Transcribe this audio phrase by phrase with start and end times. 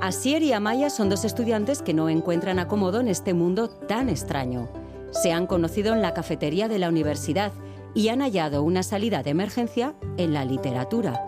[0.00, 4.70] Asier y Amaya son dos estudiantes que no encuentran acomodo en este mundo tan extraño.
[5.10, 7.52] Se han conocido en la cafetería de la universidad
[7.92, 11.22] y han hallado una salida de emergencia en la literatura.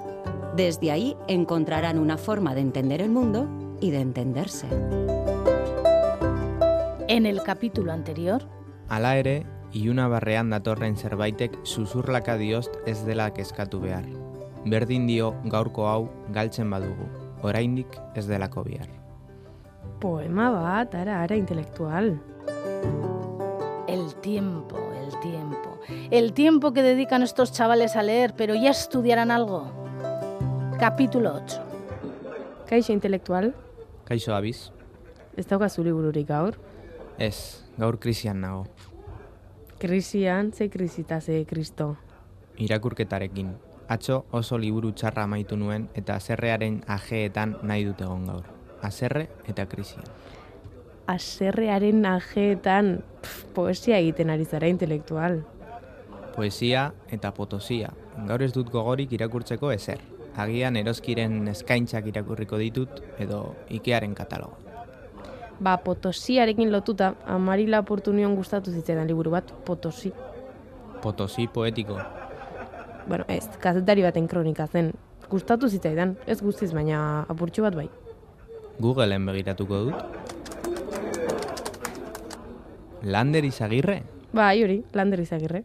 [0.57, 3.47] Desde ahí encontrarán una forma de entender el mundo
[3.79, 4.67] y de entenderse.
[7.09, 8.49] En el capítulo anterior,
[8.89, 14.05] Hala ere, iluna barrean datorren zerbaitek susurlaka diost ez dela kezkatu behar.
[14.65, 17.09] Berdin dio gaurko hau galtzen badugu,
[17.43, 18.89] oraindik ez delako bihar.
[20.01, 22.21] Poema bat, ara, ara, intelektual.
[23.89, 25.79] el tiempo, el tiempo.
[26.11, 29.67] El tiempo que dedican estos chavales a leer, pero ya estudiarán algo.
[30.79, 31.61] Capítulo 8.
[32.69, 33.55] Kaixo intelektual,
[34.05, 34.73] Kaixo abiz?
[35.37, 36.57] ez daukazu libururik gaur.
[37.19, 38.67] Ez, gaur krisian nago.
[39.79, 41.97] Krisian, ze krisita, ze kristo.
[42.57, 43.55] Irakurketarekin.
[43.89, 48.47] Atzo oso liburu txarra amaitu nuen eta azerrearen ajeetan nahi dut egon gaur.
[48.83, 50.07] Azerre eta krisian.
[51.07, 55.43] Aserrearen ajeetan pf, poesia egiten ari zara intelektual.
[56.37, 57.93] Poesia eta potosia.
[58.29, 60.01] Gaur ez dut gogorik irakurtzeko ezer.
[60.37, 64.57] Agian eroskiren eskaintzak irakurriko ditut edo Ikearen katalogo.
[65.63, 70.11] Ba, potosiarekin lotuta, amari lapurtu nion gustatu zitzaidan liburu bat, potosi.
[71.03, 72.01] Potosi poetiko.
[73.07, 74.93] Bueno, ez, kazetari baten kronika zen.
[75.31, 77.89] Gustatu zitzaidan, ez guztiz, baina apurtxo bat bai.
[78.81, 79.95] Googleen begiratuko dut.
[83.03, 84.03] Lander izagirre?
[84.33, 85.65] Bai, hori, lander izagirre.